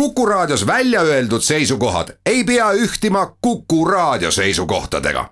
[0.00, 5.28] Kuku Raadios välja öeldud seisukohad ei pea ühtima Kuku Raadio seisukohtadega.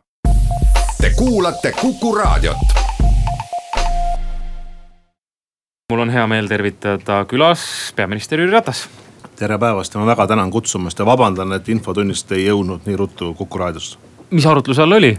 [1.01, 2.57] Te kuulate Kuku Raadiot.
[5.93, 7.61] mul on hea meel tervitada külas
[7.97, 8.89] peaminister Jüri Ratas.
[9.37, 13.35] tere päevast ja ma väga tänan kutsumast ja vabandan, et infotunnist ei jõudnud nii ruttu
[13.35, 13.99] Kuku raadiosse.
[14.31, 15.19] mis arutluse all oli?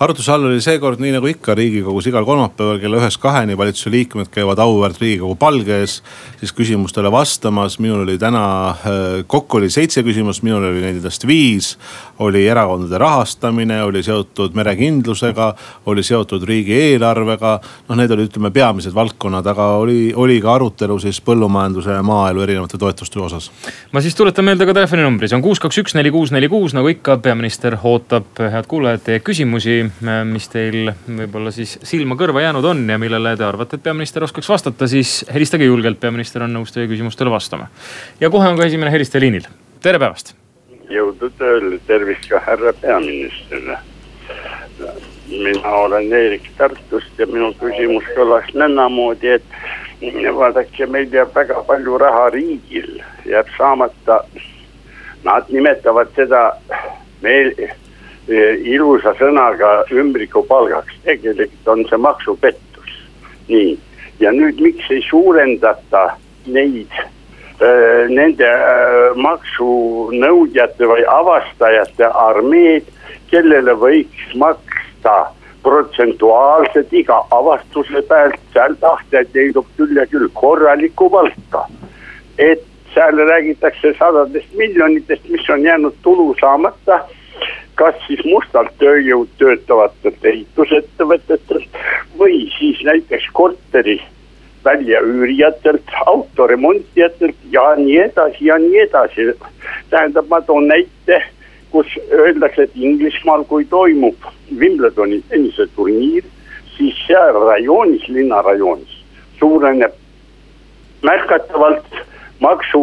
[0.00, 4.28] Arutluse all oli seekord nii nagu ikka riigikogus igal kolmapäeval kella ühest kaheni valitsuse liikmed
[4.32, 6.02] käivad auväärt riigikogu palge ees.
[6.36, 11.78] siis küsimustele vastamas, minul oli täna, äh, kokku oli seitse küsimust, minul oli nendest viis.
[12.18, 15.54] oli erakondade rahastamine, oli seotud merekindlusega,
[15.86, 17.60] oli seotud riigieelarvega.
[17.88, 22.42] noh, need olid, ütleme peamised valdkonnad, aga oli, oli ka arutelu siis põllumajanduse ja maaelu
[22.42, 23.50] erinevate toetuste osas.
[23.92, 26.76] ma siis tuletan meelde ka telefoninumbri, see on kuus, kaks, üks, neli, kuus, neli, kuus
[26.76, 29.85] nagu ikka, peaminister ootab, head kuulajad, teie küsimusi
[30.24, 34.88] mis teil võib-olla siis silma-kõrva jäänud on ja millele te arvate, et peaminister oskaks vastata,
[34.90, 37.68] siis helistage julgelt, peaminister on nõus teie küsimustele vastama.
[38.20, 39.48] ja kohe on ka esimene helistaja liinil,
[39.82, 40.34] tere päevast.
[40.90, 43.78] jõudu tööle, tervist ka härra peaministrile.
[45.28, 49.44] mina olen Eerik Tartust ja minu küsimus kõlas nõndamoodi, et
[50.36, 54.24] vaadake, meil jääb väga palju raha riigil, jääb saamata.
[55.24, 56.52] Nad nimetavad seda
[57.22, 57.52] meil
[58.28, 62.94] ilusa sõnaga ümbrikupalgaks, tegelikult on see maksupettus.
[63.48, 63.78] nii,
[64.20, 66.08] ja nüüd miks ei suurendata
[66.46, 66.90] neid,
[67.60, 72.90] eh, nende eh, maksunõudjate või avastajate armeed,
[73.30, 75.16] kellele võiks maksta
[75.62, 81.66] protsentuaalselt iga avastuse pealt, seal tahtjaid leidub küll ja küll korralikku palka.
[82.38, 82.62] et
[82.94, 87.00] seal räägitakse sadadest miljonitest, mis on jäänud tulu saamata
[87.76, 91.80] kas siis mustalt tööjõud töötavatelt ehitusettevõtetelt
[92.18, 93.98] või siis näiteks korteri
[94.64, 99.28] väljaüürijatelt, autoremontijatelt ja nii edasi ja nii edasi.
[99.90, 101.22] tähendab, ma toon näite,
[101.70, 104.16] kus öeldakse, et Inglismaal, kui toimub
[104.58, 106.24] Wimbledoni tenniseturniir,
[106.76, 108.96] siis seal rajoonis, linnarajoonis
[109.38, 109.92] suureneb
[111.02, 112.05] märgatavalt
[112.40, 112.80] maksu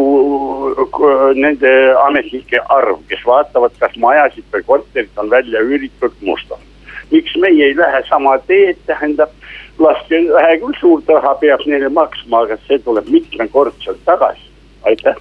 [1.35, 1.71] nende
[2.07, 6.69] ametnike arv, kes vaatavad, kas majasid või korterid on välja üüritud mustalt.
[7.11, 9.29] miks meie ei lähe sama teed, tähendab
[9.79, 14.49] laske vähe küll suurt raha peab neile maksma, aga see tuleb mitmekordselt tagasi,
[14.89, 15.19] aitäh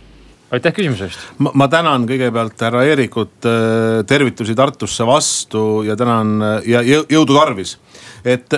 [0.53, 1.27] aitäh küsimuse eest.
[1.39, 7.79] ma tänan kõigepealt härra Eerikut, äh, tervitusi Tartusse vastu ja tänan ja jõudu tarvis
[8.25, 8.55] et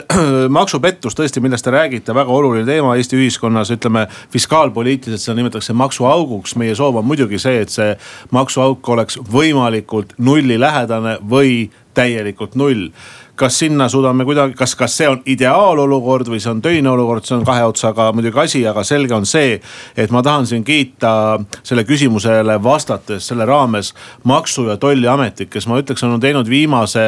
[0.58, 6.56] maksupettus tõesti, millest te räägite, väga oluline teema Eesti ühiskonnas, ütleme fiskaalpoliitiliselt seda nimetatakse maksuauguks.
[6.60, 7.94] meie soov on muidugi see, et see
[8.34, 12.90] maksuauk oleks võimalikult nullilähedane või täielikult null
[13.36, 17.36] kas sinna suudame kuidagi, kas, kas see on ideaalolukord või see on töine olukord, see
[17.36, 19.58] on kahe otsaga muidugi asi, aga selge on see,
[19.96, 25.80] et ma tahan siin kiita selle küsimusele vastates selle raames maksu- ja tolliametit, kes ma
[25.82, 27.04] ütleks, on teinud viimase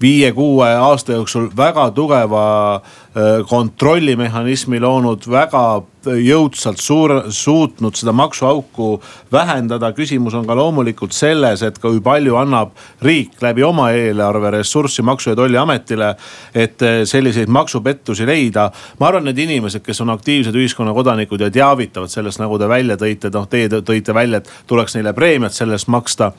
[0.00, 3.03] viie-kuue aasta jooksul väga tugeva äh,
[3.48, 5.64] kontrollimehhanismi loonud, väga
[6.04, 9.02] jõudsalt suur, suutnud seda maksuauku
[9.32, 9.92] vähendada.
[9.92, 12.70] küsimus on ka loomulikult selles, et kui palju annab
[13.02, 16.16] riik läbi oma eelarve ressurssi Maksu- ja Tolliametile,
[16.54, 18.70] et eh, selliseid maksupettusi leida.
[19.00, 23.30] ma arvan, need inimesed, kes on aktiivsed ühiskonnakodanikud ja teavitavad sellest, nagu te välja tõite,
[23.32, 26.32] noh teie tõite välja, et tuleks neile preemiat selle eest maksta.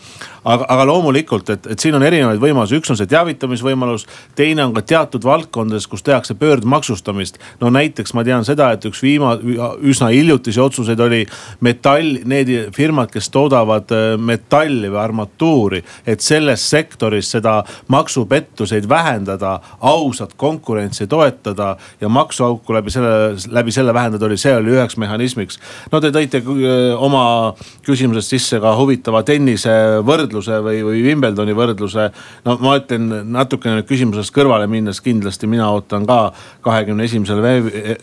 [0.46, 4.74] aga, aga loomulikult, et, et siin on erinevaid võimalusi, üks on see teavitamisvõimalus, teine on
[4.74, 6.34] ka teatud valdkondades, kus tehakse
[6.66, 7.38] pöördmaksustamist.
[7.60, 9.38] no näiteks ma tean seda, et üks viima-,
[9.82, 11.26] üsna hiljutisi otsuseid oli
[11.62, 15.84] metall, need firmad, kes toodavad äh, metalli või armatuuri.
[16.06, 23.94] et selles sektoris seda maksupettuseid vähendada, ausat konkurentsi toetada ja maksuauku läbi selle, läbi selle
[23.94, 25.60] vähendada oli, see oli üheks mehhanismiks.
[25.92, 27.54] no te tõite äh, oma
[27.86, 32.10] küsimuses sisse ka huvitava tennise võrdluse või, või Wimbledoni võrdluse.
[32.46, 37.42] no ma ütlen natukene nüüd küsimusest kõrvale minnes, kindlasti mina ootan ka kahekümne esimesel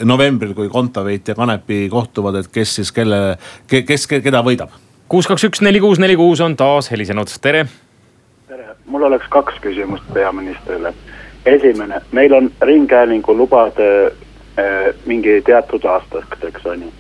[0.05, 3.37] novembril, kui Kontaveit ja Kanepi kohtuvad, et kes siis kelle,
[3.69, 4.75] kes keda võidab.
[5.09, 7.66] kuus, kaks, üks, neli, kuus, neli, kuus on taas helisenud, tere.
[8.49, 10.95] tere, mul oleks kaks küsimust peaministrile.
[11.47, 16.93] esimene, meil on ringhäälingu lubade äh, mingi teatud aastateks on ju,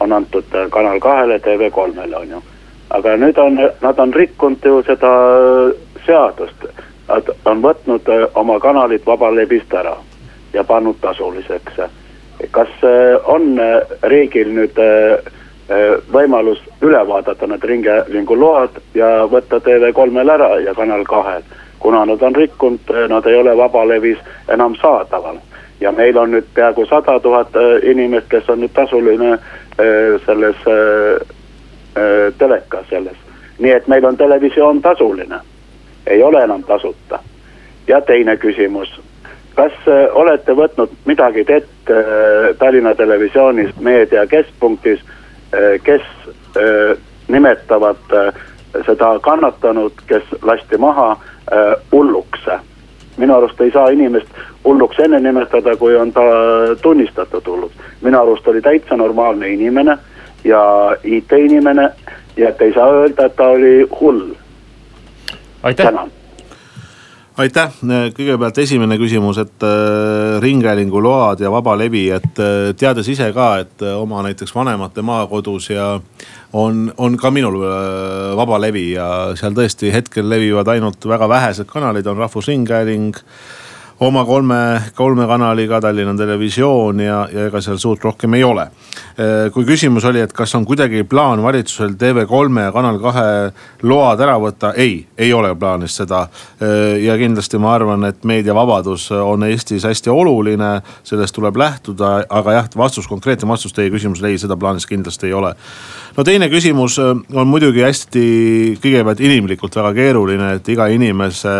[0.00, 2.42] on antud äh, Kanal kahele, TV3-le on ju.
[2.90, 5.10] aga nüüd on, nad on rikkunud ju seda
[6.06, 6.64] seadust.
[7.08, 9.96] Nad on võtnud äh, oma kanalid vabalevist ära
[10.52, 11.80] ja pannud tasuliseks
[12.50, 15.18] kas äh, on äh, riigil nüüd äh,
[16.12, 21.42] võimalus üle vaadata need ringhäälingu load ja võtta TV3-l ära ja Kanal kahel.
[21.78, 24.18] kuna nad on rikkunud, nad ei ole vabalevis
[24.48, 25.36] enam saadaval.
[25.80, 29.38] ja meil on nüüd peaaegu sada tuhat inimest, kes on nüüd tasuline
[30.26, 33.16] selles äh, teleka selles.
[33.58, 35.38] nii et meil on televisioon tasuline,
[36.06, 37.18] ei ole enam tasuta.
[37.86, 39.00] ja teine küsimus,
[39.60, 45.02] kas äh, olete võtnud midagi ette äh, Tallinna Televisioonis meedia keskpunktis,
[45.82, 46.02] kes
[47.28, 48.12] nimetavad
[48.86, 51.16] seda kannatanut, kes lasti maha
[51.90, 52.46] hulluks
[53.20, 54.28] minu arust ei saa inimest
[54.64, 56.22] hulluks enne nimetada, kui on ta
[56.82, 57.74] tunnistatud hulluks.
[58.00, 59.98] minu arust oli täitsa normaalne inimene
[60.44, 60.62] ja
[61.04, 61.90] IT-inimene
[62.36, 64.34] ja et ei saa öelda, et ta oli hull.
[65.76, 66.10] tänan
[67.38, 67.76] aitäh,
[68.16, 73.84] kõigepealt esimene küsimus, et äh, ringhäälinguload ja vaba levi, et äh, teades ise ka, et
[73.84, 75.92] äh, oma näiteks vanemate maakodus ja
[76.52, 77.60] on, on ka minul
[78.36, 79.06] vaba levi ja
[79.38, 83.14] seal tõesti hetkel levivad ainult väga vähesed kanalid, on Rahvusringhääling
[84.00, 88.64] oma kolme, kolme kanaliga, Tallinna Televisioon ja, ja ega seal suurt rohkem ei ole.
[89.52, 93.26] Kui küsimus oli, et kas on kuidagi plaan valitsusel TV3 ja Kanal kahe
[93.84, 96.22] load ära võtta, ei, ei ole plaanis seda.
[97.04, 100.72] Ja kindlasti ma arvan, et meediavabadus on Eestis hästi oluline,
[101.04, 105.36] sellest tuleb lähtuda, aga jah, vastus, konkreetne vastus teie küsimusele, ei, seda plaanis kindlasti ei
[105.36, 105.54] ole.
[106.16, 108.22] no teine küsimus äh, on muidugi hästi,
[108.82, 111.52] kõigepealt inimlikult väga keeruline, et iga inimese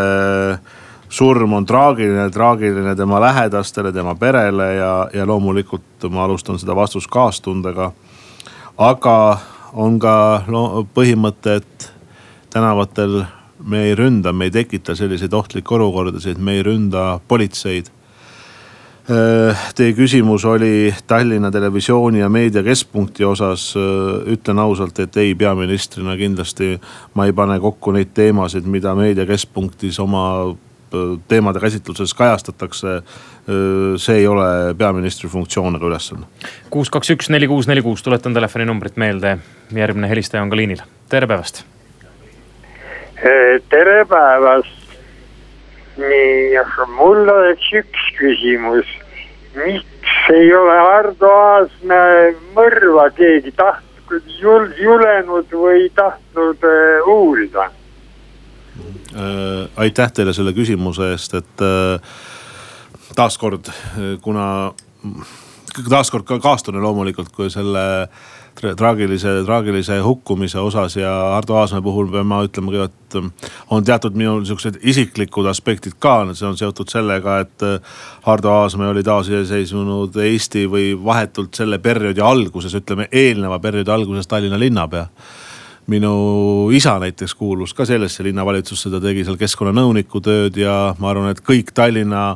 [1.11, 7.11] surm on traagiline, traagiline tema lähedastele, tema perele ja, ja loomulikult ma alustan seda vastust
[7.11, 7.93] kaastundega.
[8.79, 9.39] aga
[9.73, 11.93] on ka no, põhimõte, et
[12.51, 13.25] tänavatel
[13.67, 17.91] me ei ründa, me ei tekita selliseid ohtlikke olukordasid, me ei ründa politseid.
[19.11, 23.75] Äh, teie küsimus oli Tallinna Televisiooni ja Meedia Keskpunkti osas.
[23.77, 26.77] Äh, ütlen ausalt, et ei, peaministrina kindlasti
[27.15, 30.55] ma ei pane kokku neid teemasid, mida Meedia Keskpunktis oma
[31.29, 33.03] teemade käsitluses kajastatakse.
[33.97, 36.27] see ei ole peaministri funktsioon ega ülesanne.
[36.71, 39.39] kuus, kaks, üks, neli, kuus, neli, kuus, tuletan telefoninumbrit meelde.
[39.75, 41.65] järgmine helistaja on ka liinil, tere päevast.
[43.69, 44.97] tere päevast.
[45.97, 46.59] nii,
[46.97, 48.87] mul oleks üks küsimus.
[49.55, 54.23] miks ei ole Ardo Aasmäe mõrva keegi tahtnud,
[54.79, 56.67] julenud või tahtnud
[57.07, 57.71] uurida?
[59.11, 62.13] Äh, aitäh teile selle küsimuse eest, et äh,
[63.19, 63.73] taaskord,
[64.23, 64.45] kuna
[65.89, 67.83] taaskord ka kaastunne loomulikult, kui selle
[68.61, 73.19] traagilise, traagilise hukkumise osas ja Ardo Aasmäe puhul pean ma ütlema ka, et
[73.71, 77.67] on teatud minul sihukesed isiklikud aspektid ka, see on seotud sellega, et
[78.31, 84.59] Ardo Aasmäe oli taasiseseisvunud Eesti või vahetult selle perioodi alguses, ütleme eelneva perioodi alguses Tallinna
[84.61, 85.09] linnapea
[85.91, 91.33] minu isa näiteks kuulus ka sellesse linnavalitsusse, ta tegi seal keskkonnanõuniku tööd ja ma arvan,
[91.35, 92.35] et kõik Tallinna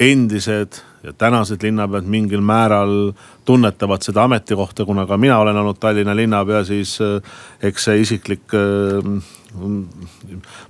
[0.00, 3.12] endised ja tänased linnapead mingil määral
[3.44, 7.20] tunnetavad seda ametikohta, kuna ka mina olen olnud Tallinna linnapea, siis eh,
[7.68, 9.10] eks see isiklik äh,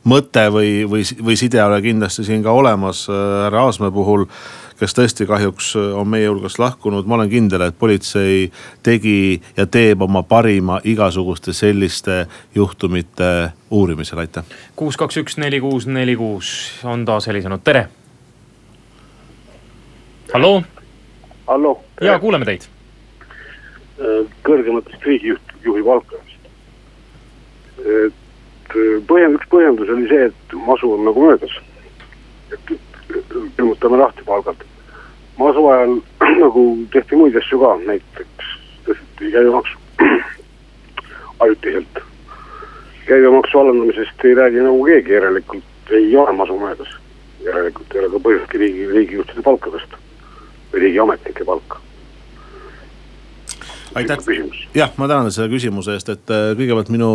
[0.04, 4.26] mõte või, või, või side ole kindlasti siin ka olemas äh, härra Aasmäe puhul
[4.78, 7.06] kes tõesti kahjuks äh, on meie hulgast lahkunud.
[7.06, 8.50] ma olen kindel, et politsei
[8.82, 14.44] tegi ja teeb oma parima igasuguste selliste juhtumite uurimisel, aitäh.
[14.76, 17.86] kuus, kaks, üks, neli, kuus, neli, kuus on taas helisenud, tere.
[20.32, 20.62] halloo.
[21.46, 21.84] halloo.
[22.00, 22.68] ja kuuleme teid.
[24.00, 26.50] Äh, kõrgematest riigijuht, juhi palkamist.
[27.78, 31.60] et äh, põhjend-, üks põhjendus oli see, et masu on nagu möödas.
[32.52, 32.76] et
[33.56, 34.56] külmutame lahti palgad.
[35.38, 36.00] masu ajal
[36.44, 38.50] nagu tehti muid asju ka, näiteks
[38.86, 39.78] tõsteti käibemaksu
[41.44, 42.02] ajutiselt.
[43.06, 46.88] käibemaksu alandamisest ei räägi nagu keegi, järelikult ei ole masu möödas.
[47.44, 50.00] järelikult ei ole ka põhjustki riigi, riigijuhtide palka tõsta
[50.72, 51.80] või riigiametnike palka
[53.94, 54.18] aitäh,
[54.74, 57.10] jah, ma tänan selle küsimuse eest, et äh, kõigepealt minu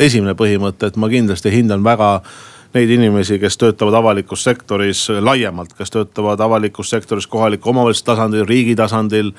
[0.00, 5.74] esimene põhimõte, et ma kindlasti hindan väga äh, neid inimesi, kes töötavad avalikus sektoris laiemalt,
[5.76, 9.32] kes töötavad avalikus sektoris kohaliku omavalitsuse tasandil, riigi tasandil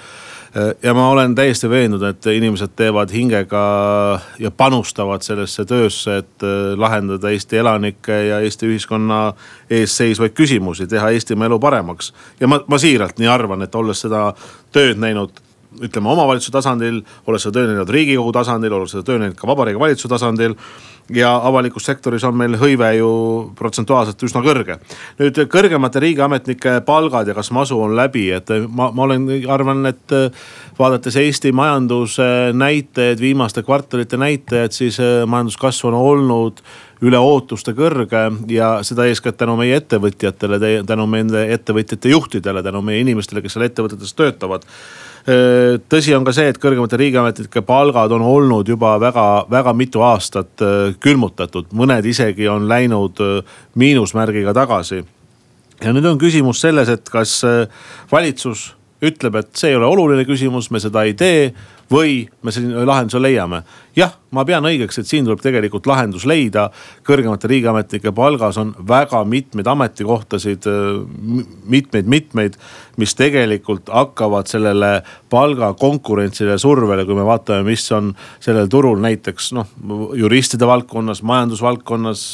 [0.83, 3.63] ja ma olen täiesti veendunud, et inimesed teevad hingega
[4.39, 6.45] ja panustavad sellesse töösse, et
[6.77, 9.21] lahendada Eesti elanike ja Eesti ühiskonna
[9.69, 12.13] ees seisvaid küsimusi, teha Eestimaa elu paremaks.
[12.39, 14.27] ja ma, ma siiralt nii arvan, et olles seda
[14.71, 15.41] tööd näinud
[15.81, 19.81] ütleme omavalitsuse tasandil, olles seda tööd näinud riigikogu tasandil, olles seda tööd näinud ka vabariigi
[19.81, 20.53] valitsuse tasandil
[21.09, 23.09] ja avalikus sektoris on meil hõive ju
[23.59, 24.77] protsentuaalselt üsna kõrge.
[25.19, 30.15] nüüd kõrgemate riigiametnike palgad ja kas masu on läbi, et ma, ma olen, arvan, et
[30.79, 36.63] vaadates Eesti majanduse näitajaid, viimaste kvartalite näitajaid, siis äh, majanduskasv on olnud
[37.03, 43.03] üle ootuste kõrge ja seda eeskätt tänu meie ettevõtjatele, tänu nende ettevõtjate juhtidele, tänu meie
[43.03, 44.63] inimestele, kes seal ettevõtetes töötavad
[45.23, 50.63] tõsi on ka see, et kõrgemate riigiametnike palgad on olnud juba väga-väga mitu aastat
[50.99, 53.21] külmutatud, mõned isegi on läinud
[53.79, 55.03] miinusmärgiga tagasi.
[55.83, 57.41] ja nüüd on küsimus selles, et kas
[58.11, 61.53] valitsus ütleb, et see ei ole oluline küsimus, me seda ei tee
[61.91, 63.63] või me selline lahenduse leiame.
[63.95, 66.69] jah, ma pean õigeks, et siin tuleb tegelikult lahendus leida.
[67.05, 70.65] kõrgemate riigiametnike palgas on väga mitmeid ametikohtasid,
[71.69, 72.57] mitmeid-mitmeid,
[72.97, 79.69] mis tegelikult hakkavad sellele palgakonkurentsile survele, kui me vaatame, mis on sellel turul näiteks noh,
[80.17, 82.25] juristide valdkonnas, majandusvaldkonnas,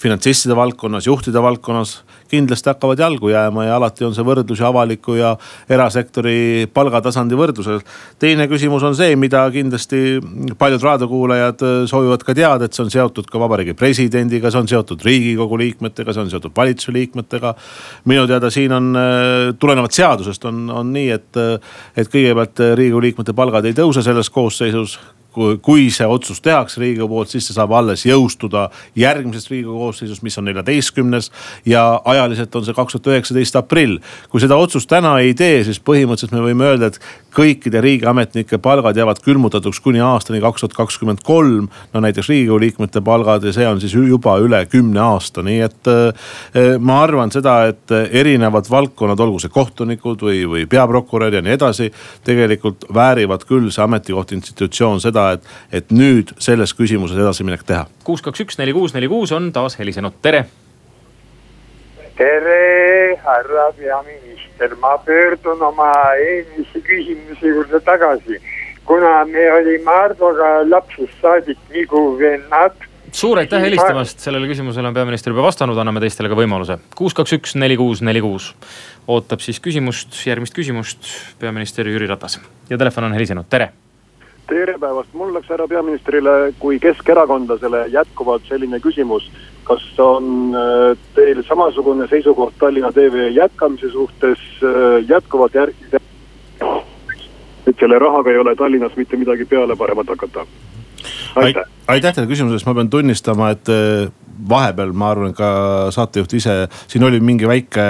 [0.00, 5.16] finantsistide valdkonnas, juhtide valdkonnas kindlasti hakkavad jalgu jääma ja alati on see võrdlus ju avaliku
[5.18, 5.34] ja
[5.70, 7.80] erasektori palgatasandi võrdlusel.
[8.18, 10.18] teine küsimus on see, mida kindlasti
[10.58, 14.70] paljud raadiokuulajad äh, soovivad ka teada, et see on seotud ka vabariigi presidendiga, see on
[14.70, 17.54] seotud riigikogu liikmetega, see on seotud valitsuse liikmetega.
[18.10, 23.06] minu teada siin on äh, tulenevalt seadusest on, on nii, et, äh, et kõigepealt riigikogu
[23.08, 24.98] liikmete palgad ei tõuse selles koosseisus
[25.32, 28.68] kui, see otsus tehakse riigikogu poolt, siis see saab alles jõustuda
[28.98, 31.30] järgmises riigikogu koosseisus, mis on neljateistkümnes.
[31.66, 33.98] ja ajaliselt on see kaks tuhat üheksateist aprill.
[34.30, 37.00] kui seda otsust täna ei tee, siis põhimõtteliselt me võime öelda, et
[37.34, 41.68] kõikide riigiametnike palgad jäävad külmutatuks kuni aastani kaks tuhat kakskümmend kolm.
[41.92, 45.90] no näiteks riigikogu liikmete palgad ja see on siis juba üle kümne aasta, nii et
[45.90, 51.56] äh, ma arvan seda, et erinevad valdkonnad, olgu see kohtunikud või, või peaprokurör ja nii
[51.58, 51.90] edasi.
[52.24, 57.86] tegelikult väärivad küll see ametikoht, institutsioon seda seda, et, et nüüd selles küsimuses edasiminek teha.
[58.04, 60.44] kuus, kaks, üks, neli, kuus, neli, kuus on taas helisenud, tere.
[62.16, 68.40] tere, härra peaminister, ma pöördun oma eelmise küsimuse juurde tagasi.
[68.84, 75.32] kuna me olime Hardoga lapsest saadik nagu vennad suur aitäh helistamast, sellele küsimusele on peaminister
[75.32, 76.78] juba vastanud, anname teistele ka võimaluse.
[76.94, 78.54] kuus, kaks, üks, neli, kuus, neli, kuus.
[79.10, 82.38] ootab siis küsimust, järgmist küsimust peaminister Jüri Ratas
[82.70, 83.72] ja telefon on helisenud, tere
[84.50, 89.30] tere päevast, mul oleks härra peaministrile kui keskerakondlasele jätkuvalt selline küsimus.
[89.64, 96.00] kas on äh, teil samasugune seisukoht Tallinna TV jätkamise suhtes äh, jätkuvalt järgi?
[97.66, 100.46] et selle rahaga ei ole Tallinnas mitte midagi peale paremat hakata.
[101.36, 104.10] aitäh, aitäh teile küsimuse eest, ma pean tunnistama, et äh,
[104.48, 105.50] vahepeal ma arvan, ka
[105.94, 106.54] saatejuht ise,
[106.90, 107.84] siin oli mingi väike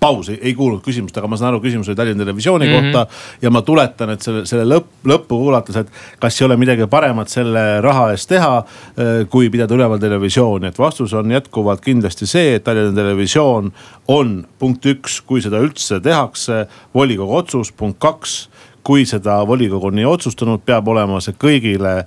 [0.00, 2.92] paus, ei kuulnud küsimust, aga ma saan aru, küsimus oli Tallinna Televisiooni mm -hmm.
[2.92, 3.06] kohta.
[3.42, 5.88] ja ma tuletan, et selle, selle lõpp, lõppu kuulates, et
[6.20, 10.78] kas ei ole midagi paremat selle raha eest teha, äh, kui pidada üleval televisiooni, et
[10.78, 13.72] vastus on jätkuvalt kindlasti see, et Tallinna Televisioon
[14.08, 18.48] on punkt üks, kui seda üldse tehakse, volikogu otsus, punkt kaks
[18.84, 22.02] kui seda volikogu on nii otsustanud, peab olema see kõigile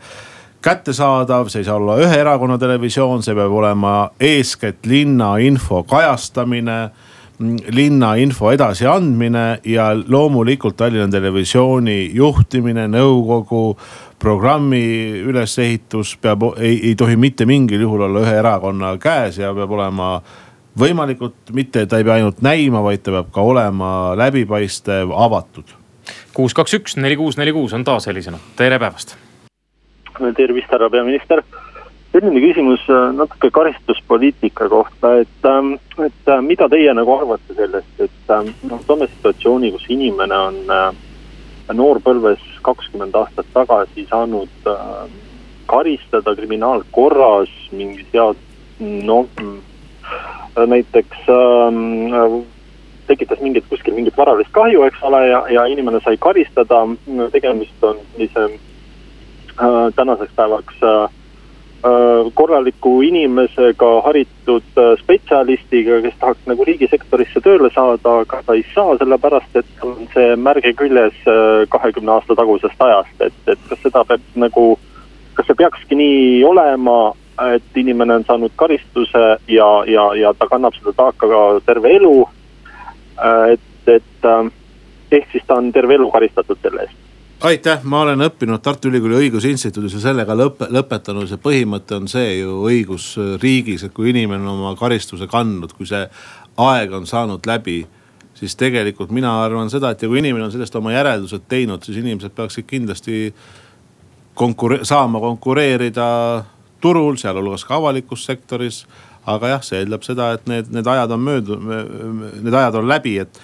[0.61, 6.79] kättesaadav, see ei saa olla ühe erakonna televisioon, see peab olema eeskätt linnainfo kajastamine
[7.69, 13.77] linna info edasiandmine ja loomulikult Tallinna Televisiooni juhtimine, nõukogu,
[14.19, 14.81] programmi
[15.21, 20.15] ülesehitus peab, ei, ei tohi mitte mingil juhul olla ühe erakonna käes ja peab olema
[20.77, 25.77] võimalikult mitte, ta ei pea ainult näima, vaid ta peab ka olema läbipaistev, avatud.
[26.33, 29.17] kuus, kaks, üks, neli, kuus, neli, kuus on taas helisenud, tere päevast
[30.35, 31.43] tervist, härra peaminister.
[32.11, 37.99] selline küsimus äh, natuke karistuspoliitika kohta, et, ähm, et äh, mida teie nagu arvate sellest,
[37.99, 40.87] et ähm, noh, toome situatsiooni, kus inimene on äh,
[41.75, 44.69] noorpõlves kakskümmend aastat tagasi saanud
[45.67, 48.39] karistada kriminaalkorras mingi sead-,
[48.79, 49.27] noh
[50.65, 52.45] näiteks ähm,
[53.07, 56.83] tekitas mingit kuskil mingit varalist kahju, eks ole, ja, ja inimene sai karistada.
[57.31, 58.47] tegemist on sellise
[59.95, 64.63] tänaseks päevaks äh, äh, korraliku inimesega, haritud
[65.01, 70.35] spetsialistiga, kes tahaks nagu riigisektorisse tööle saada, aga ta ei saa, sellepärast et on see
[70.35, 71.17] märge küljes
[71.69, 74.67] kahekümne aasta tagusest ajast, et, et kas seda peab nagu,
[75.33, 76.99] kas see peakski nii olema,
[77.53, 82.15] et inimene on saanud karistuse ja, ja, ja ta kannab seda taaka ka terve elu.
[83.53, 84.25] et, et
[85.11, 87.06] ehk siis ta on terve elu karistatud selle eest
[87.41, 92.39] aitäh, ma olen õppinud Tartu Ülikooli õigusinstituudis ja sellega lõp lõpetanud, see põhimõte on see
[92.39, 96.03] ju õigusriigis, et kui inimene on oma karistuse kandnud, kui see
[96.63, 97.85] aeg on saanud läbi.
[98.37, 101.97] siis tegelikult mina arvan seda, et ja kui inimene on sellest oma järeldused teinud, siis
[101.97, 103.33] inimesed peaksid kindlasti
[104.35, 106.43] konkure-, saama konkureerida
[106.81, 108.85] turul, sealhulgas ka avalikus sektoris.
[109.27, 113.17] aga jah, see eeldab seda, et need, need ajad on möödunud, need ajad on läbi,
[113.19, 113.39] et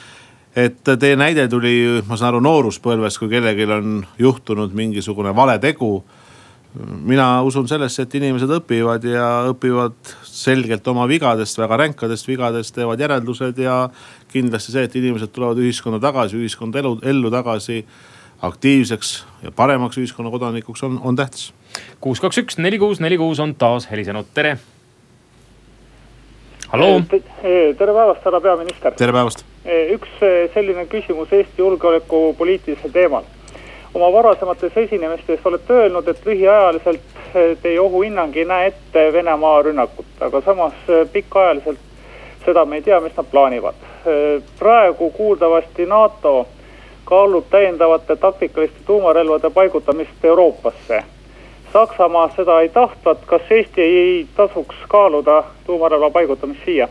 [0.55, 6.03] et teie näide tuli, ma saan aru, nooruspõlvest, kui kellelgi on juhtunud mingisugune vale tegu.
[7.05, 9.93] mina usun sellesse, et inimesed õpivad ja õpivad
[10.25, 13.89] selgelt oma vigadest, väga ränkadest vigadest, teevad järeldused ja
[14.31, 17.86] kindlasti see, et inimesed tulevad ühiskonda tagasi, ühiskonda elu, ellu tagasi
[18.41, 21.53] aktiivseks ja paremaks ühiskonnakodanikuks on, on tähtis.
[22.01, 24.57] kuus, kaks, üks, neli, kuus, neli, kuus on taas helisenud, tere.
[26.67, 27.01] halloo.
[27.12, 28.98] tere päevast, härra peaminister.
[28.98, 29.52] tere päevast.
[29.65, 30.10] Üks
[30.53, 33.24] selline küsimus Eesti julgeolekupoliitilisel teemal.
[33.93, 37.01] oma varasemates esinemistes olete öelnud, et lühiajaliselt
[37.62, 40.74] teie ohuhinnang ei näe ette Venemaa rünnakut, aga samas
[41.13, 41.79] pikaajaliselt
[42.46, 43.75] seda me ei tea, mis nad plaanivad.
[44.60, 46.48] praegu kuuldavasti NATO
[47.05, 51.03] kaalub täiendavate taktikaliste tuumarelvade paigutamist Euroopasse.
[51.74, 56.88] Saksamaa seda ei tahtvat, kas Eesti ei tasuks kaaluda tuumarelva paigutamist siia?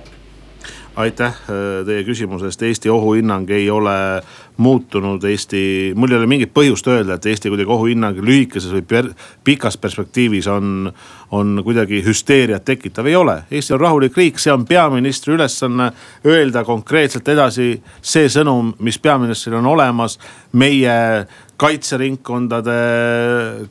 [0.96, 4.22] Aitäh äh, teie küsimuse eest, Eesti ohuhinnang ei ole
[4.56, 9.08] muutunud, Eesti, mul ei ole mingit põhjust öelda, et Eesti kuidagi ohuhinnang lühikeses või per,
[9.44, 10.92] pikas perspektiivis on,
[11.32, 13.38] on kuidagi hüsteeriat tekitav, ei ole.
[13.50, 15.90] Eesti on rahulik riik, see on peaministri ülesanne
[16.28, 20.18] öelda konkreetselt edasi see sõnum, mis peaministril on olemas.
[20.52, 21.26] meie
[21.62, 22.72] kaitseringkondade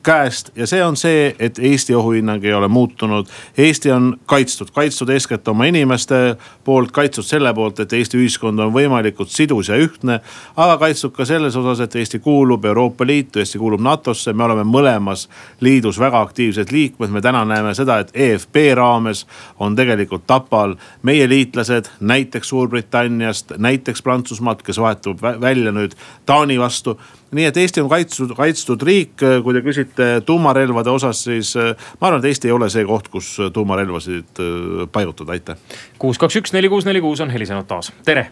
[0.03, 3.27] käest ja see on see, et Eesti ohuhinnang ei ole muutunud.
[3.57, 8.71] Eesti on kaitstud, kaitstud eeskätt oma inimeste poolt, kaitstud selle poolt, et Eesti ühiskond on
[8.71, 10.21] võimalikult sidus ja ühtne.
[10.55, 14.63] aga kaitstud ka selles osas, et Eesti kuulub Euroopa Liitu, Eesti kuulub NATO-sse, me oleme
[14.63, 15.27] mõlemas
[15.60, 17.10] liidus väga aktiivsed liikmed.
[17.10, 19.25] me täna näeme seda, et EFP raames
[19.60, 27.00] on tegelikult Tapal meie liitlased, näiteks Suurbritanniast, näiteks Prantsusmaalt, kes vahetub välja nüüd Taani vastu
[27.35, 32.09] nii et Eesti on kaitstud, kaitstud riik, kui te küsite tuumarelvade osas, siis äh, ma
[32.09, 35.59] arvan, et Eesti ei ole see koht, kus tuumarelvasid äh, paigutada, aitäh.
[36.00, 38.27] kuus, kaks, üks, neli, kuus, neli, kuus on helisenud taas, tere.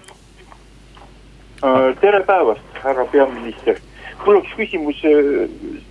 [1.64, 3.80] Äh, tere päevast, härra peaminister
[4.26, 4.98] mul oleks küsimus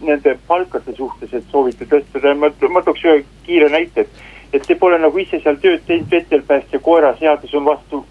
[0.04, 4.26] nende palkade suhtes, et soovite tõstada, ma, ma tooks ühe kiire näite, et.
[4.52, 8.02] et te pole nagu ise seal tööd teinud, vetelpäästja koera seadus on vastu,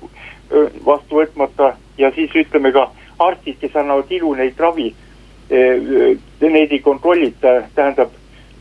[0.85, 2.87] vastu võtmata ja siis ütleme ka
[3.19, 4.93] arstid, kes annavad ilu, neid ravi,
[5.49, 8.13] eh, neid ei kontrollita, tähendab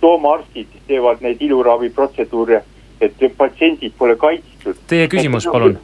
[0.03, 2.63] loomaarstid teevad neid iluraviprotseduure,
[3.01, 4.79] et patsiendid pole kaitstud.
[4.87, 5.79] Teie küsimus, palun.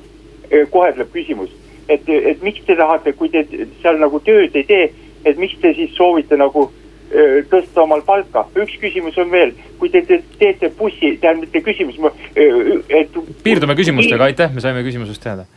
[0.51, 1.51] Eh, kohe tuleb küsimus,
[1.89, 3.45] et, et miks te tahate, kui te
[3.83, 4.93] seal nagu tööd ei tee,
[5.25, 6.69] et miks te siis soovite nagu
[7.11, 8.47] eh, tõsta omal palka.
[8.57, 11.99] üks küsimus on veel, kui te, te teete bussi, tähendab mitte küsimus,
[12.37, 13.21] et.
[13.43, 15.49] piirdume küsimustega, aitäh, me saime küsimusest teada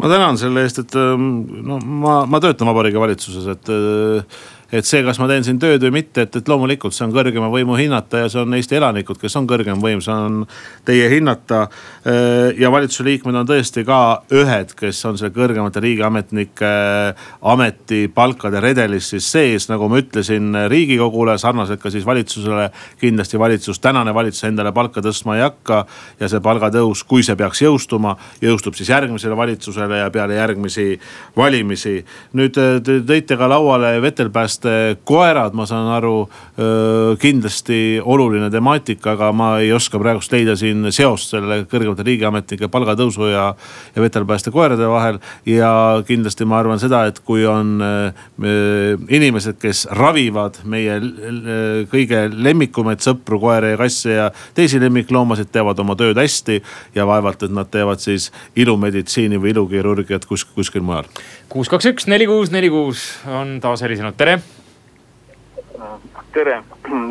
[0.00, 1.28] ma tänan selle eest, et ähm,
[1.66, 4.40] no ma, ma töötan Vabariigi Valitsuses, et äh,
[4.72, 7.50] et see, kas ma teen siin tööd või mitte, et, et loomulikult see on kõrgema
[7.50, 10.44] võimu hinnata ja see on Eesti elanikud, kes on kõrgem võim, see on
[10.86, 11.64] teie hinnata.
[12.06, 14.00] Äh, ja valitsuse liikmed on tõesti ka
[14.36, 16.70] ühed, kes on selle kõrgemate riigiametnike
[17.52, 22.70] ametipalkade redelis siis sees, nagu ma ütlesin riigikogule, sarnaselt ka siis valitsusele.
[23.00, 25.84] kindlasti valitsus, tänane valitsus endale palka tõstma ei hakka
[26.20, 31.00] ja see palgatõus, kui see peaks jõustuma, jõustub siis järgmisele valitsusele ja peale järgmisi
[31.36, 32.04] valimisi.
[32.34, 36.28] nüüd te tõite ka lauale vetelpääste laste koerad, ma saan aru,
[37.20, 43.30] kindlasti oluline temaatika, aga ma ei oska praegust leida siin seost selle kõrgemate riigiametnike palgatõusu
[43.30, 43.54] ja,
[43.94, 45.18] ja vetelpääste koerade vahel.
[45.46, 47.80] ja kindlasti ma arvan seda, et kui on
[49.08, 51.00] inimesed, kes ravivad meie
[51.90, 56.60] kõige lemmikumaid sõpru, koeri ja kasse ja teisi lemmikloomasid, teevad oma tööd hästi
[56.94, 61.08] ja vaevalt, et nad teevad siis ilumeditsiini või ilukirurgiat kus, kuskil mujal.
[61.48, 64.40] kuus, kaks, üks, neli, kuus, neli, kuus on taas helisenud, tere
[66.32, 66.62] tere,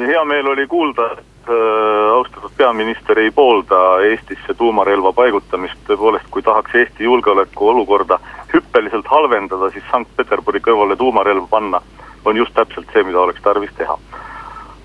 [0.07, 5.79] hea meel oli kuulda, et äh, austatud peaminister ei poolda Eestisse tuumarelva paigutamist.
[5.87, 8.19] tõepoolest, kui tahaks Eesti julgeolekuolukorda
[8.53, 11.81] hüppeliselt halvendada, siis Sankt-Peterburi kõrvale tuumarelv panna
[12.25, 13.97] on just täpselt see, mida oleks tarvis teha.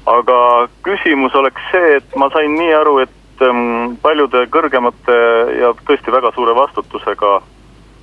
[0.07, 5.17] aga küsimus oleks see, et ma sain nii aru, et ähm, paljude kõrgemate
[5.61, 7.41] ja tõesti väga suure vastutusega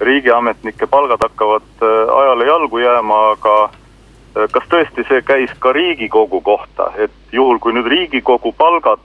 [0.02, 3.56] riigiametnike palgad hakkavad äh, ajale jalgu jääma, aga
[4.34, 9.04] kas tõesti see käis ka riigikogu kohta, et juhul, kui nüüd riigikogu palgad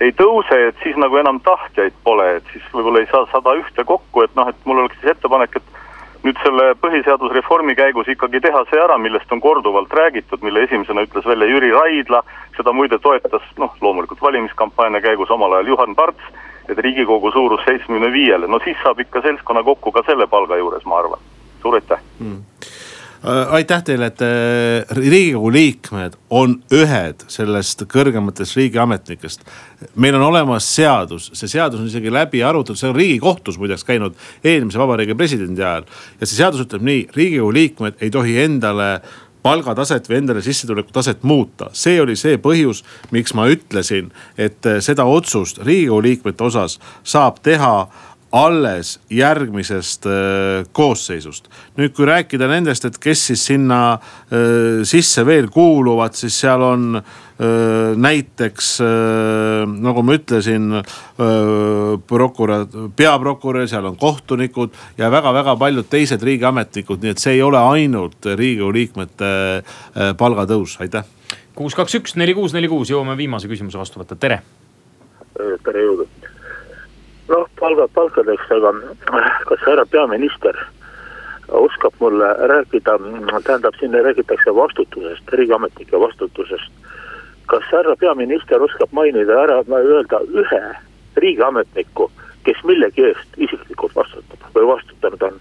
[0.00, 3.84] ei tõuse, et siis nagu enam tahtjaid pole, et siis võib-olla ei saa sada ühte
[3.84, 8.64] kokku, et noh, et mul oleks siis ettepanek, et nüüd selle põhiseadusreformi käigus ikkagi teha
[8.70, 12.22] see ära, millest on korduvalt räägitud, mille esimesena ütles välja Jüri Raidla.
[12.56, 16.24] seda muide toetas noh, loomulikult valimiskampaania käigus omal ajal Juhan Parts,
[16.68, 20.84] et riigikogu suurus seitsmekümne viiele, no siis saab ikka seltskonna kokku ka selle palga juures,
[20.84, 21.20] ma arvan.
[21.62, 22.75] suur aitäh mm Äh,
[23.26, 29.42] aitäh teile, et äh, riigikogu liikmed on ühed sellest kõrgematest riigiametnikest.
[29.94, 34.14] meil on olemas seadus, see seadus on isegi läbi arutatud, see on riigikohtus muideks käinud
[34.44, 35.86] eelmise vabariigi presidendi ajal.
[36.20, 38.90] ja see seadus ütleb nii, riigikogu liikmed ei tohi endale
[39.46, 41.70] palgataset või endale sissetuleku taset muuta.
[41.72, 47.42] see oli see põhjus, miks ma ütlesin, et äh, seda otsust riigikogu liikmete osas saab
[47.42, 47.88] teha
[48.36, 51.48] alles järgmisest äh, koosseisust.
[51.76, 57.00] nüüd, kui rääkida nendest, et kes siis sinna äh, sisse veel kuuluvad, siis seal on
[58.00, 58.78] näiteks
[59.84, 60.78] nagu ma ütlesin,
[62.08, 62.64] prokurör,
[62.96, 68.30] peaprokurör, seal on kohtunikud ja väga-väga paljud teised riigiametnikud, nii et see ei ole ainult
[68.40, 69.30] riigikogu liikmete
[70.16, 71.04] palgatõus, aitäh.
[71.52, 74.40] kuus, kaks, üks, neli, kuus, neli, kuus, jõuame viimase küsimuse vastu võtta, tere.
[75.36, 76.08] tere jõudu
[77.28, 78.72] noh, palgad palkadeks, aga
[79.48, 80.58] kas härra peaminister
[81.48, 82.98] oskab mulle rääkida,
[83.44, 86.72] tähendab, siin räägitakse vastutusest, riigiametnike vastutusest.
[87.46, 90.62] kas härra peaminister oskab mainida ära, öelda ühe
[91.16, 92.10] riigiametniku,
[92.44, 95.38] kes millegi eest isiklikult vastutab või vastutanud on?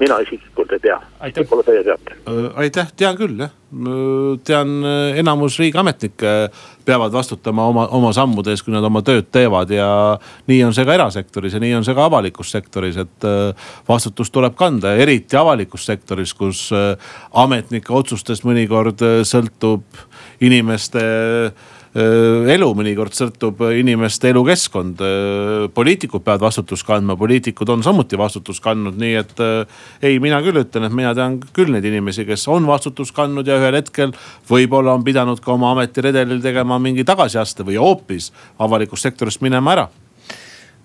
[0.00, 0.96] Mina isiklikult ei tea,
[1.36, 2.16] võib-olla teie teate.
[2.28, 3.52] Äh, aitäh, tean küll jah,
[4.48, 6.34] tean äh, enamus riigiametnikke
[6.88, 9.88] peavad vastutama oma, oma sammude eest, kui nad oma tööd teevad ja
[10.50, 14.34] nii on see ka erasektoris ja nii on see ka avalikus sektoris, et äh, vastutust
[14.34, 16.68] tuleb kanda ja eriti avalikus sektoris, kus
[17.44, 19.84] ametnike otsustest mõnikord sõltub
[20.40, 21.04] inimeste
[21.94, 25.00] elu mõnikord sõltub inimeste elukeskkond.
[25.02, 30.38] Äh, poliitikud peavad vastutust kandma, poliitikud on samuti vastutust kandnud, nii et äh, ei, mina
[30.44, 34.14] küll ütlen, et mina tean küll neid inimesi, kes on vastutust kandnud ja ühel hetkel
[34.50, 38.30] võib-olla on pidanud ka oma ametiredelil tegema mingi tagasiaste või hoopis
[38.62, 39.90] avalikust sektorist minema ära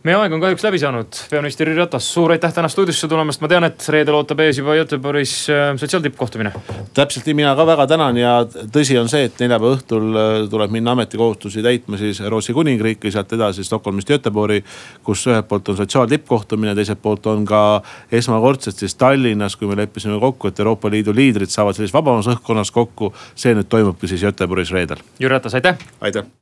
[0.06, 3.50] meie aeg on kahjuks läbi saanud, peaminister Jüri Ratas, suur aitäh täna stuudiosse tulemast, ma
[3.50, 6.52] tean, et reedel ootab ees juba Göteborgis äh, sotsiaaltippkohtumine.
[6.94, 10.76] täpselt nii, mina ka väga tänan ja tõsi on see, et neljapäeva õhtul äh, tuleb
[10.76, 14.62] minna ametikohustusi täitma siis Rootsi kuningriiki, sealt edasi Stockholmist Göteborgi.
[15.04, 20.20] kus ühelt poolt on sotsiaaltippkohtumine, teiselt poolt on ka esmakordselt siis Tallinnas, kui me leppisime
[20.20, 23.14] kokku, et Euroopa Liidu liidrid saavad sellises vabamas õhkkonnas kokku.
[23.36, 25.02] see nüüd toimubki siis Göteborgis reedel.
[25.20, 25.78] Jüri Ratas, aitäh.
[26.02, 26.26] aitäh